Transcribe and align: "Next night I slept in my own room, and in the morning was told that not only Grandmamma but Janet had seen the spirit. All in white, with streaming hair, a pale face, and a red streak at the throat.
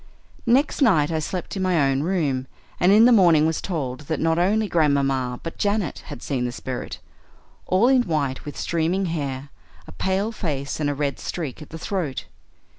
"Next 0.47 0.81
night 0.81 1.11
I 1.11 1.19
slept 1.19 1.55
in 1.55 1.61
my 1.61 1.79
own 1.79 2.01
room, 2.01 2.47
and 2.79 2.91
in 2.91 3.05
the 3.05 3.11
morning 3.11 3.45
was 3.45 3.61
told 3.61 3.99
that 4.09 4.19
not 4.19 4.39
only 4.39 4.67
Grandmamma 4.67 5.39
but 5.43 5.59
Janet 5.59 5.99
had 6.07 6.23
seen 6.23 6.43
the 6.43 6.51
spirit. 6.51 6.97
All 7.67 7.87
in 7.87 8.01
white, 8.01 8.43
with 8.43 8.57
streaming 8.57 9.05
hair, 9.05 9.49
a 9.85 9.91
pale 9.91 10.31
face, 10.31 10.79
and 10.79 10.89
a 10.89 10.95
red 10.95 11.19
streak 11.19 11.61
at 11.61 11.69
the 11.69 11.77
throat. 11.77 12.25